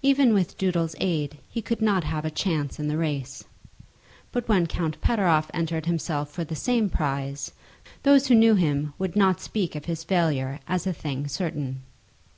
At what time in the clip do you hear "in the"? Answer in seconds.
2.80-2.96